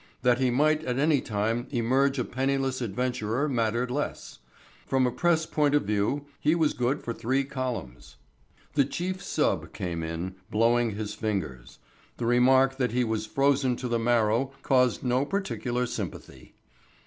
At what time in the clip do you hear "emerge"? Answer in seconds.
1.69-2.17